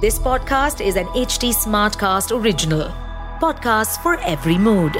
[0.00, 2.82] This podcast is an HT Smartcast original.
[3.40, 4.96] Podcast for every mood.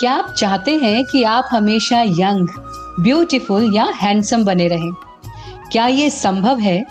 [0.00, 2.48] क्या आप चाहते हैं कि आप हमेशा यंग
[3.00, 4.92] ब्यूटीफुल या हैंडसम बने रहें
[5.72, 6.86] क्या ये संभव है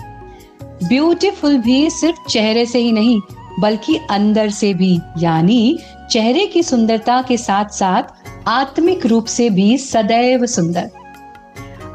[0.83, 3.21] ब्यूटीफुल भी सिर्फ़ चेहरे से ही नहीं,
[3.59, 5.79] बल्कि अंदर से भी, यानी
[6.11, 8.03] चेहरे की सुंदरता के साथ साथ
[8.47, 10.89] आत्मिक रूप से भी सदैव सुंदर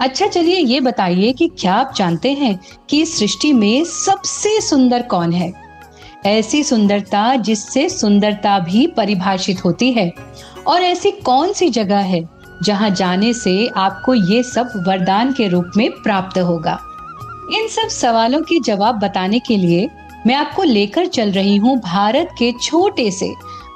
[0.03, 2.59] अच्छा चलिए ये बताइए कि क्या आप जानते हैं
[2.91, 5.53] कि सृष्टि में सबसे सुंदर कौन है?
[6.27, 10.13] ऐसी सुंदरता जिससे सुंदरता भी परिभाषित होती है,
[10.67, 12.29] और ऐसी कौन सी जगह है
[12.65, 16.79] जहाँ जाने से आपको ये सब वरदान के रूप में प्राप्त होगा?
[17.59, 19.89] इन सब सवालों के जवाब बताने के लिए
[20.27, 23.33] मैं आपको लेकर चल रही हूँ भारत के छोटे से,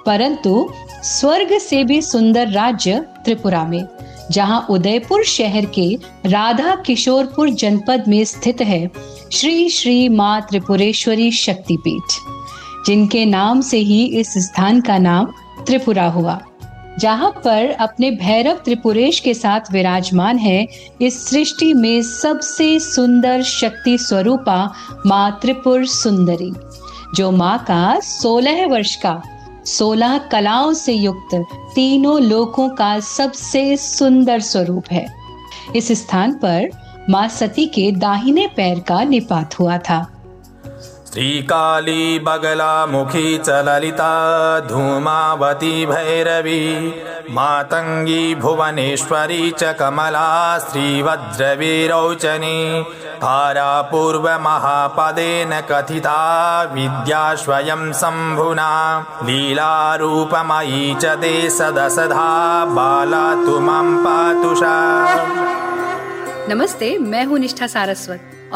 [0.06, 0.68] परंतु
[1.02, 3.84] स्वर्ग से भी सुंदर राज्य त्रिपुरा में।
[4.32, 5.88] जहाँ उदयपुर शहर के
[6.26, 8.90] राधा किशोरपुर जनपद में स्थित है,
[9.32, 12.18] श्री श्री माँ त्रिपुरेश्वरी शक्तिपीठ,
[12.86, 15.32] जिनके नाम से ही इस स्थान का नाम
[15.66, 16.40] त्रिपुरा हुआ।
[16.98, 20.66] जहाँ पर अपने भैरव त्रिपुरेश के साथ विराजमान है,
[21.00, 24.74] इस सृष्टि में सबसे सुंदर शक्ति स्वरूपा
[25.06, 26.52] माँ त्रिपुर सुंदरी,
[27.14, 29.20] जो माँ का सोलह वर्ष का
[29.66, 31.34] सोलह कलाओं से युक्त
[31.74, 35.06] तीनों लोकों का सबसे सुंदर स्वरूप है।
[35.76, 36.68] इस स्थान पर
[37.10, 40.15] माँ सती के दाहिने पैर का निपात हुआ था।
[41.16, 46.94] श्रीकाली बगलामुखी च ललिता, धूमावती भैरवी,
[47.30, 52.84] मातङ्गी भुवनेश्वरी च कमला श्रीवज्रवीरौचनी
[53.16, 65.16] धारा पूर्वमहापदेन कथिता, विद्या स्वयं शम्भुना, लीलारूपमयी च ते सदसधा बाला तु माँ पातुषा।
[66.48, 68.20] नमस्ते, मैं हूँ निष्ठा सारस्वत।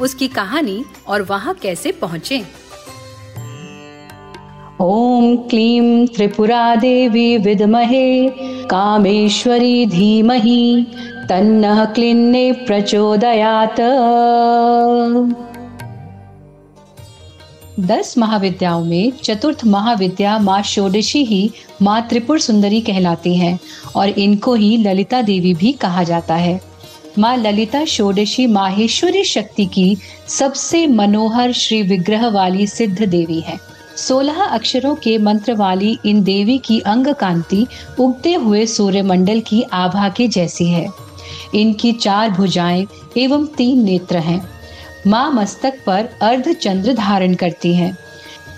[0.00, 2.44] उसकी कहानी और वहाँ कैसे पहुँचे।
[4.80, 8.28] ओम क्लीम त्रिपुरा देवी विदमहे,
[8.64, 10.86] कामेश्वरी धीमहि,
[11.28, 13.80] तन्नः क्लिन्ने प्रचोदयात।
[17.80, 21.50] दस महाविद्याओं में चतुर्थ महाविद्या माँ षोडशी ही
[21.82, 23.58] माँ त्रिपुर सुंदरी कहलाती हैं
[23.96, 26.67] और इनको ही ललिता देवी भी कहा जाता है।
[27.18, 29.96] माँ ललिता षोडशी माहेश्वरी शक्ति की
[30.28, 33.58] सबसे मनोहर श्री विग्रह वाली सिद्ध देवी है।
[33.96, 37.66] सोलह अक्षरों के मंत्र वाली इन देवी की अंग कांति
[38.00, 40.88] उगते हुए सूर्यमंडल की आभा के जैसी है।
[41.54, 42.86] इनकी चार भुजाएँ
[43.16, 44.50] एवं तीन नेत्र हैं।
[45.06, 47.98] माँ मस्तक पर अर्ध चंद्र धारण करती हैं।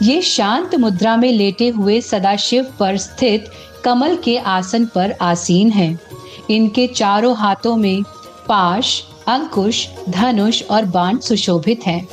[0.03, 3.51] ये शांत मुद्रा में लेटे हुए सदाशिव पर स्थित
[3.85, 6.01] कमल के आसन पर आसीन हैं।
[6.51, 8.03] इनके चारों हाथों में
[8.51, 12.07] पाश, अंकुश, धनुष और बाण सुशोभित हैं।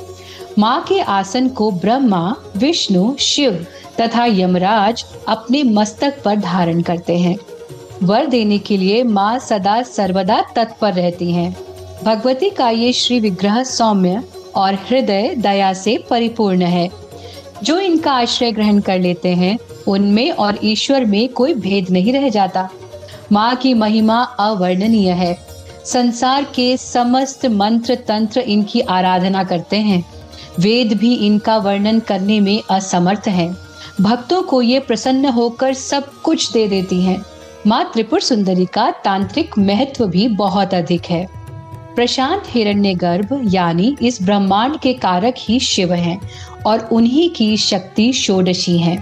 [0.59, 3.65] माँ के आसन को ब्रह्मा, विष्णु, शिव
[3.99, 7.37] तथा यमराज अपने मस्तक पर धारण करते हैं
[8.03, 11.55] वर देने के लिए माँ सदा सर्वदा तत्पर रहती हैं।
[12.03, 14.23] भगवती का ये श्री विग्रह सौम्य
[14.55, 16.89] और हृदय दया से परिपूर्ण है
[17.63, 22.29] जो इनका आश्रय ग्रहण कर लेते हैं, उनमें और ईश्वर में कोई भेद नहीं रह
[22.29, 22.69] जाता
[23.31, 25.46] माँ की महिमा अवर्णनीय है
[25.87, 30.03] संसार के समस्त मंत्र तंत्र इनकी आराधना करते हैं।
[30.59, 33.57] वेद भी इनका वर्णन करने में असमर्थ हैं।
[34.01, 37.21] भक्तों को ये प्रसन्न होकर सब कुछ दे देती हैं।
[37.67, 41.27] माँ त्रिपुर सुंदरी का तांत्रिक महत्व भी बहुत अधिक है।
[41.95, 46.19] प्रशांत हिरण्य गर्भ यानी इस ब्रह्मांड के कारक ही शिव हैं
[46.65, 48.97] और उन्हीं की शक्ति षोडशी है।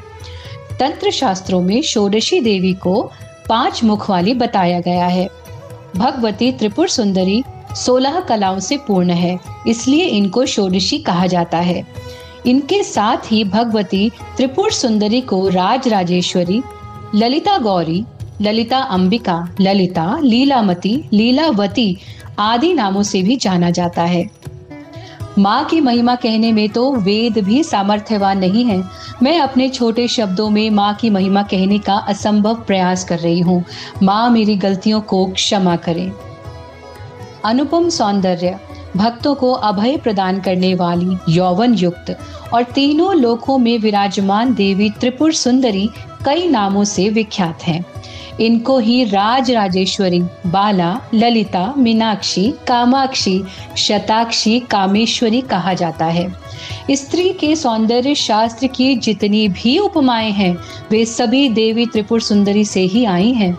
[0.80, 3.12] तंत्र शास्त्रों में षोडशी देवी को
[3.50, 5.28] पाँच मुख वाली बताया गया है।
[5.96, 7.44] भगवती त्रिपुर सुंदरी
[7.76, 9.38] सोलह कलाओं से पूर्ण है,
[9.68, 11.86] इसलिए इनको षोडशी कहा जाता है।
[12.46, 16.62] इनके साथ ही भगवती त्रिपुर सुंदरी को राज राजेश्वरी
[17.16, 18.04] ललिता गौरी,
[18.42, 21.98] ललिता अंबिका, ललिता लीलामती, लीलावती
[22.40, 24.24] आदि नामों से भी जाना जाता है।
[25.38, 28.84] माँ की महिमा कहने में तो वेद भी सामर्थ्यवान नहीं है।
[29.24, 33.64] मैं अपने छोटे शब्दों में माँ की महिमा कहने का असंभव प्रयास कर रही हूँ।
[34.04, 36.12] माँ मेरी गलतियों को क्षमा करें।
[37.46, 38.60] अनुपम सौंदर्य,
[38.98, 42.16] भक्तों को अभय प्रदान करने वाली यौवन युक्त
[42.54, 45.90] और तीनों लोकों में विराजमान देवी त्रिपुर सुंदरी
[46.26, 47.84] कई नामों से विख्यात हैं।
[48.42, 53.44] इनको ही राज राजेश्वरी, बाला, ललिता, मीनाक्षी, कामाक्षी,
[53.78, 56.36] शताक्षी, कामेश्वरी कहा जाता है।
[56.92, 60.58] स्त्री के सौंदर्य शास्त्र की जितनी भी उपमाएँ हैं,
[60.92, 63.58] वे सभी देवी त्रिपुर सुंदरी से ही आई हैं।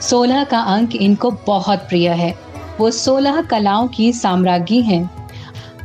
[0.00, 2.38] सोलह का अंक इनको बहुत प्रिय है।
[2.80, 5.19] वो सोलह कलाओं की साम्राज्ञी हैं।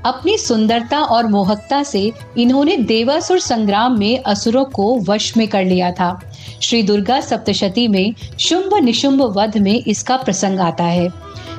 [0.05, 5.91] अपनी सुंदरता और मोहकता से इन्होंने देवासुर संग्राम में असुरों को वश में कर लिया
[5.91, 6.19] था।
[6.61, 11.07] श्री दुर्गा सप्तशती में शुंभ निशुंभ वध में इसका प्रसंग आता है।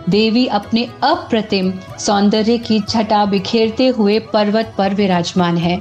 [0.09, 5.81] देवी अपने अप्रतिम सौंदर्य की छटा बिखेरते हुए पर्वत पर विराजमान है।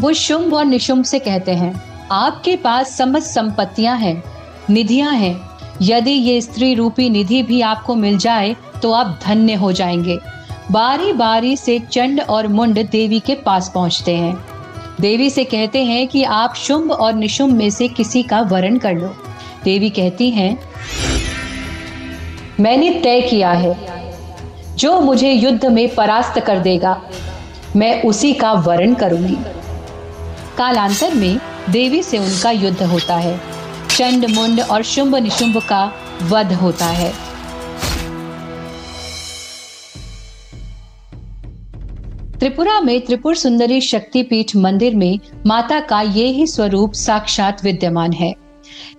[0.00, 1.72] वो शुंभ और निशुंभ से कहते हैं,
[2.12, 4.22] आपके पास समस्त संपत्तियाँ हैं,
[4.70, 5.36] निधियाँ हैं।
[5.82, 10.18] यदि ये स्त्री रूपी निधि भी आपको मिल जाए तो आप धन्य हो जाएँगे।
[10.70, 14.36] बारी बारी से चंड और मुंड देवी के पास पहुँचते हैं।
[15.00, 18.94] देवी से कहते हैं कि आप शुंभ और निशुंभ में से किसी का वरण कर
[18.94, 19.08] लो।
[19.64, 20.58] देवी कहती हैं,
[22.60, 23.76] मैंने तय किया है,
[24.76, 27.00] जो मुझे युद्ध में परास्त कर देगा,
[27.76, 29.36] मैं उसी का वरण करूँगी।
[30.58, 31.38] कालांतर में
[31.70, 33.40] देवी से उनका युद्ध होता है।
[33.90, 35.92] चंड, मुंड और शुंभ निशुंभ का
[36.22, 37.27] वध होता है।
[42.40, 48.32] त्रिपुरा में त्रिपुर सुंदरी शक्तिपीठ मंदिर में माता का ये ही स्वरूप साक्षात विद्यमान है।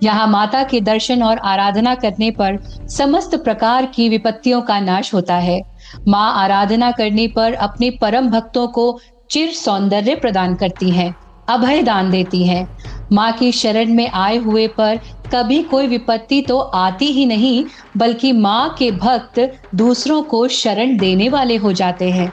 [0.04, 2.58] यहाँ माता के दर्शन और आराधना करने पर
[2.90, 5.60] समस्त प्रकार की विपत्तियों का नाश होता है।
[6.08, 9.00] माँ आराधना करने पर अपने परम भक्तों को
[9.30, 11.14] चिर सौंदर्य प्रदान करती है,
[11.48, 12.68] अभय दान देती है।
[13.12, 15.00] माँ की शरण में आए हुए पर
[15.34, 17.66] कभी कोई विपत्ति तो आती ही नहीं,
[17.98, 19.40] बल्कि माँ के भक्त
[19.76, 22.32] दूसरों को शरण देने वाले हो जाते हैं।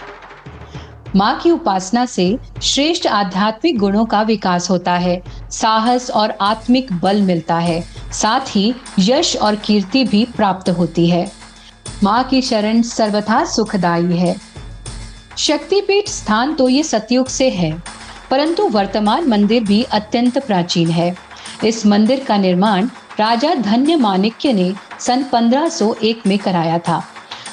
[1.16, 2.24] माँ की उपासना से
[2.62, 5.20] श्रेष्ठ आध्यात्मिक गुणों का विकास होता है।
[5.50, 7.80] साहस और आत्मिक बल मिलता है।
[8.12, 11.30] साथ ही यश और कीर्ति भी प्राप्त होती है।
[12.04, 14.34] माँ की शरण सर्वथा सुखदायी है।
[15.38, 17.72] शक्तिपीठ स्थान तो ये सतयुग से है,
[18.30, 21.14] परंतु वर्तमान मंदिर भी अत्यंत प्राचीन है।
[21.64, 27.02] इस मंदिर का निर्माण राजा धन्य माणिक्य ने सन 1501 में कराया था।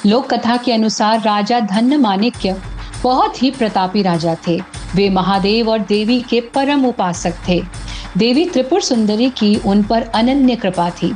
[0.06, 2.56] लोक कथा के अनुसार राजा धन्य माणिक्य
[3.04, 4.60] बहुत ही प्रतापी राजा थे।
[4.94, 7.60] वे महादेव और देवी के परम उपासक थे।
[8.18, 11.12] देवी त्रिपुर सुंदरी की उन पर अनन्य कृपा थी।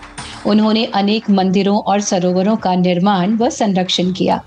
[0.47, 4.41] उन्होंने अनेक मंदिरों और सरोवरों का निर्माण व संरक्षण किया।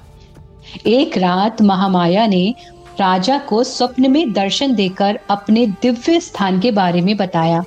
[0.88, 2.54] एक रात महामाया ने
[3.00, 7.64] राजा को स्वप्न में दर्शन देकर अपने दिव्य स्थान के बारे में बताया,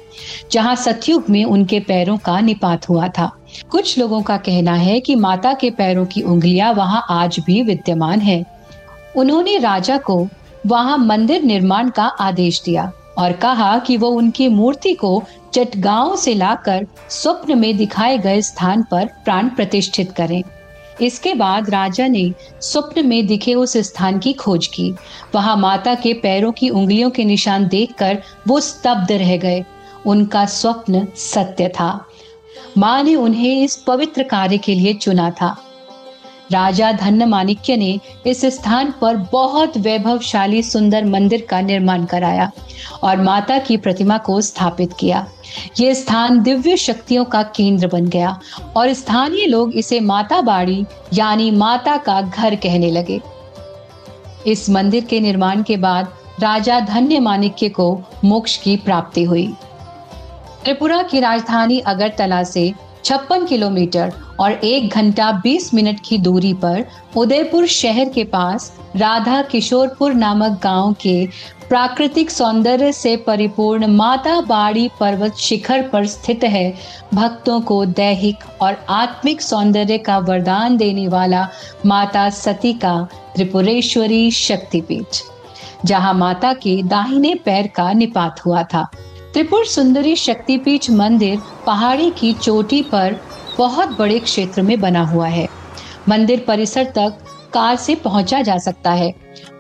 [0.53, 3.31] जहाँ सतयुग में उनके पैरों का निपात हुआ था।
[3.71, 8.21] कुछ लोगों का कहना है कि माता के पैरों की उंगलियाँ वहाँ आज भी विद्यमान
[8.21, 8.54] है।
[9.17, 10.29] उन्होंने राजा को
[10.67, 15.23] वहाँ मंदिर निर्माण का आदेश दिया और कहा कि वो उनकी मूर्ति को
[15.55, 20.43] चटगांव से लाकर स्वप्न में दिखाए गए स्थान पर प्राण प्रतिष्ठित करें।
[21.03, 24.95] इसके बाद राजा ने स्वप्न में दिखे उस स्थान की खोज की।
[25.35, 29.65] वहाँ माता के पैरों की उंगलियों के निशान देखकर वो स्तब्ध रह गए।
[30.07, 32.07] उनका स्वप्न सत्य था।
[32.79, 35.64] माँ ने उन्हें इस पवित्र कार्य के लिए चुना था।
[36.53, 42.51] राजा धन्य माणिक्य ने इस स्थान पर बहुत वैभवशाली सुंदर मंदिर का निर्माण कराया
[43.03, 45.27] और माता की प्रतिमा को स्थापित किया।
[45.81, 48.39] ये स्थान दिव्य शक्तियों का केंद्र बन गया
[48.77, 53.21] और स्थानीय लोग इसे माता बाड़ी यानी माता का घर कहने लगे।
[54.47, 59.47] इस मंदिर के निर्माण के बाद राजा धन्य माणिक्य को मोक्ष की प्राप्ति हुई।
[60.65, 62.73] त्रिपुरा की राजधानी अगरतला से
[63.05, 66.85] छप्पन किलोमीटर और एक घंटा बीस मिनट की दूरी पर
[67.17, 71.27] उदयपुर शहर के पास राधा किशोरपुर नामक गाँव के
[71.69, 76.75] प्राकृतिक सौंदर्य से परिपूर्ण माता बाड़ी पर्वत शिखर पर स्थित है।
[77.15, 81.47] भक्तों को दैहिक और आत्मिक सौंदर्य का वरदान देने वाला
[81.87, 82.97] माता सती का
[83.35, 85.23] त्रिपुरेश्वरी शक्तिपीठ,
[85.85, 88.89] जहाँ माता के दाहिने पैर का निपात हुआ था।
[89.35, 93.15] त्रिपुर सुंदरी शक्तिपीठ मंदिर पहाड़ी की चोटी पर
[93.57, 95.47] बहुत बड़े क्षेत्र में बना हुआ है।
[96.09, 97.25] मंदिर परिसर तक
[97.55, 99.13] कार से पहुँचा जा सकता है।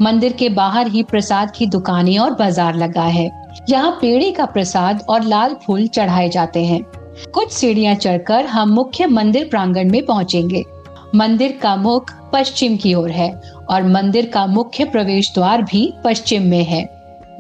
[0.02, 3.28] मंदिर के बाहर ही प्रसाद की दुकानें और बाज़ार लगा है।
[3.70, 6.82] यहाँ पेड़ी का प्रसाद और लाल फूल चढ़ाए जाते हैं।
[7.34, 10.62] कुछ सीढ़ियाँ चढ़कर हम मुख्य मंदिर प्रांगण में पहुँचेंगे।
[11.14, 13.30] मंदिर का मुख पश्चिम की ओर है
[13.70, 16.82] और मंदिर का मुख्य प्रवेश द्वार भी पश्चिम में है।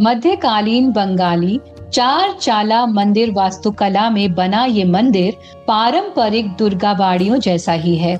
[0.00, 1.60] मध्यकालीन बंगाली
[1.94, 5.36] चार चाला मंदिर वास्तुकला में बना ये मंदिर
[5.68, 8.16] पारंपरिक दुर्गा बाड़ियों जैसा ही है।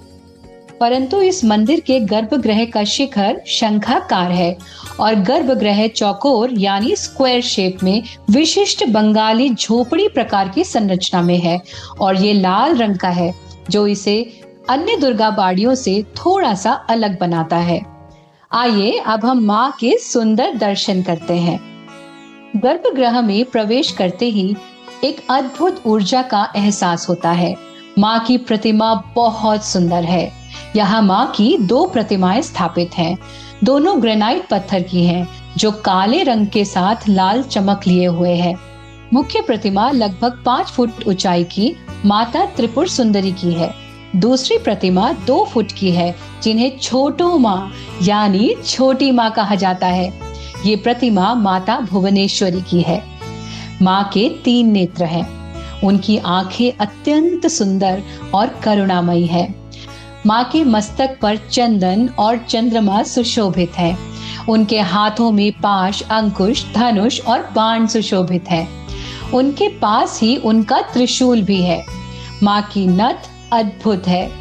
[0.80, 4.56] परंतु इस मंदिर के गर्भगृह का शिखर शंखाकार है
[5.00, 11.60] और गर्भगृह चौकोर यानी स्क्वायर शेप में विशिष्ट बंगाली झोपड़ी प्रकार की संरचना में है
[12.00, 13.34] और ये लाल रंग का है,
[13.70, 17.82] जो इसे अन्य दुर्गा बाड़ियों से थोड़ा सा अलग बनाता है।
[18.52, 21.73] आइए अब हम माँ के सुंदर दर्शन करते हैं।
[22.56, 24.56] गर्भगृह में प्रवेश करते ही
[25.04, 27.56] एक अद्भुत ऊर्जा का एहसास होता है।
[27.98, 30.32] माँ की प्रतिमा बहुत सुंदर है।
[30.76, 33.18] यहाँ माँ की दो प्रतिमाएँ स्थापित हैं।
[33.64, 38.56] दोनों ग्रेनाइट पत्थर की हैं, जो काले रंग के साथ लाल चमक लिए हुए है।
[39.12, 43.74] मुख्य प्रतिमा लगभग पाँच फुट ऊंचाई की, माता त्रिपुर सुंदरी की है।
[44.16, 50.23] दूसरी प्रतिमा दो फुट की है, जिन्हें छोटो माँ, यानी छोटी माँ कहा जाता है।
[50.66, 53.04] ये प्रतिमा माता भुवनेश्वरी की है।
[53.82, 55.44] माँ के तीन नेत्र हैं।
[55.80, 58.02] उनकी आँखें अत्यंत सुंदर
[58.34, 59.54] और करुणामयी है।
[60.26, 63.98] माँ के मस्तक पर चंदन और चंद्रमा सुशोभित है।
[64.48, 68.68] उनके हाथों में पाश, अंकुश, धनुष और बाण सुशोभित है।
[69.34, 71.84] उनके पास ही उनका त्रिशूल भी है।
[72.42, 74.32] माँ की नथ अद्भुत है।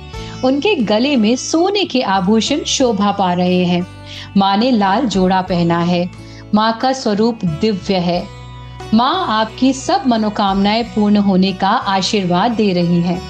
[0.46, 3.93] उनके गले में सोने के आभूषण शोभा पा रहे हैं।
[4.38, 6.10] माँ ने लाल जोड़ा पहना है।
[6.55, 8.24] माँ का स्वरूप दिव्य है।
[8.93, 13.22] माँ आपकी सब मनोकामनाएँ पूर्ण होने का आशीर्वाद दे रही है।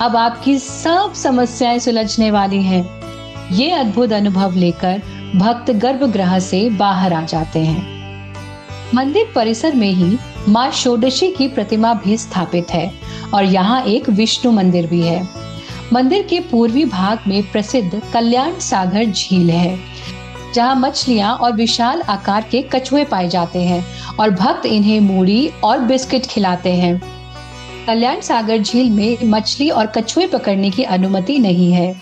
[0.00, 3.04] अब आपकी सब समस्याएँ सुलझने वाली हैं।
[3.52, 5.02] ये अद्भुत अनुभव लेकर
[5.36, 7.94] भक्त गर्भगृह से बाहर आ जाते हैं।
[8.94, 12.92] मंदिर परिसर में ही माँ षोडशी की प्रतिमा भी स्थापित है
[13.34, 15.28] और यहाँ एक विष्णु मंदिर भी है।
[15.92, 19.78] मंदिर के पूर्वी भाग में प्रसिद्ध कल्याण सागर झील है।
[20.54, 23.84] जहाँ मछलियाँ और विशाल आकार के कछुए पाए जाते हैं
[24.16, 27.00] और भक्त इन्हें मूड़ी और बिस्किट खिलाते हैं।
[27.86, 31.94] कल्याण सागर झील में मछली और कछुए पकड़ने की अनुमति नहीं है।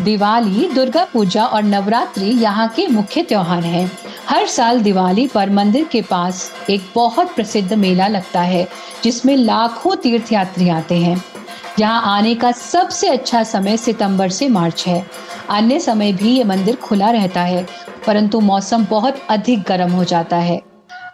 [0.00, 3.90] दिवाली, दुर्गा पूजा और नवरात्रि यहाँ के मुख्य त्योहार हैं।
[4.28, 8.66] हर साल दिवाली पर मंदिर के पास एक बहुत प्रसिद्ध मेला लगता है,
[9.04, 11.22] जिसमें लाखों तीर्थयात्री आते हैं।
[11.78, 15.06] यहाँ आने का सबसे अच्छा समय सितंबर से मार्च है।
[15.50, 17.66] अन्य समय भी ये मंदिर खुला रहता है
[18.06, 20.60] परंतु मौसम बहुत अधिक गर्म हो जाता है।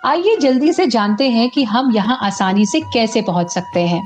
[0.05, 4.03] आइए जल्दी से जानते हैं कि हम यहाँ आसानी से कैसे पहुँच सकते हैं।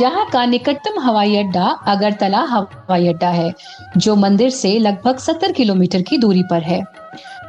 [0.00, 3.52] यहाँ का निकटतम हवाई अड्डा अगरतला हवाई अड्डा है,
[3.96, 6.82] जो मंदिर से लगभग 70 किलोमीटर की दूरी पर है।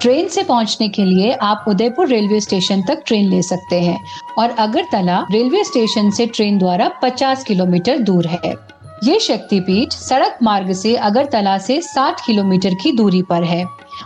[0.01, 3.97] ट्रेन से पहुँचने के लिए आप उदयपुर रेलवे स्टेशन तक ट्रेन ले सकते हैं
[4.37, 8.55] और अगरतला रेलवे स्टेशन से ट्रेन द्वारा 50 किलोमीटर दूर है।
[9.03, 13.63] ये शक्तिपीठ सड़क मार्ग से अगरतला से 60 किलोमीटर की दूरी पर है।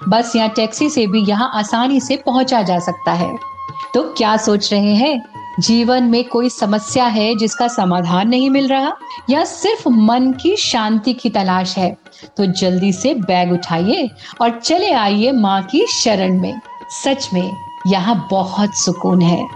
[0.10, 3.38] बस या टैक्सी से भी यहाँ आसानी से पहुँचा जा सकता है।
[3.94, 5.26] तो क्या सोच रहे हैं?
[5.60, 8.94] जीवन में कोई समस्या है जिसका समाधान नहीं मिल रहा?
[9.30, 11.98] या सिर्फ़ मन की शांति की तलाश है?
[12.38, 14.10] तो जल्दी से बैग उठाइए
[14.42, 16.60] और चले आइए माँ की शरण में।
[17.04, 17.56] सच में,
[17.88, 19.48] यहाँ बहुत सुकून है।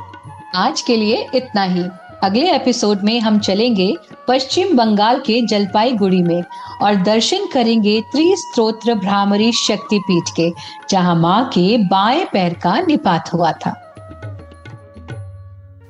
[0.56, 1.84] आज के लिए इतना ही।
[2.24, 3.96] अगले एपिसोड में हम चलेंगे
[4.28, 6.44] पश्चिम बंगाल के जलपाईगुड़ी में
[6.82, 10.52] और दर्शन करेंगे त्रिस्त्रोत्र भ्रामरी शक्तिपीठ के,
[10.90, 13.72] जहाँ माँ के बाएँ पैर का निपात हुआ था।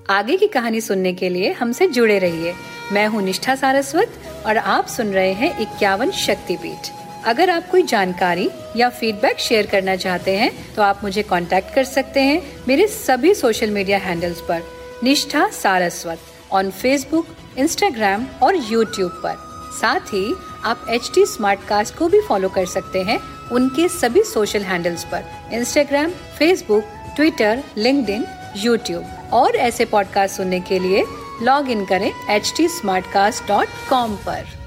[0.10, 2.54] आगे की कहानी सुनने के लिए हमसे जुड़े रहिए।
[2.92, 6.94] मैं हूँ निष्ठा सारस्वत और आप सुन रहे हैं इक्यावन शक्तिपीठ।
[7.26, 11.84] अगर आप कोई जानकारी या फीडबैक शेयर करना चाहते हैं तो आप मुझे कांटेक्ट कर
[11.84, 16.20] सकते हैं मेरे सभी सोशल मीडिया हैंडल्स पर। Nishtha Saraswat
[16.51, 17.25] on Facebook
[17.58, 19.36] Instagram और यूट्यूब पर।
[19.82, 23.20] साथ ही आप एच टी स्मार्ट कास्ट को भी फॉलो कर सकते हैं
[23.51, 26.84] उनके सभी सोशल हैंडल्स पर। Instagram Facebook
[27.15, 28.25] Twitter link
[28.58, 31.06] YouTube और ऐसे पॉडकास्ट सुनने के लिए
[31.41, 34.60] लॉग इन करें H T smart cast dot पर।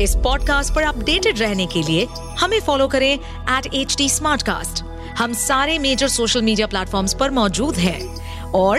[0.00, 2.06] इस पॉडकास्ट पर अपडेटेड रहने के लिए
[2.38, 3.18] हमें फॉलो करें
[3.58, 4.08] एट एच टी
[5.14, 8.18] हम सारे मेजर सोशल मीडिया प्लेटफॉर्म पर मौजूद हैं।
[8.48, 8.78] और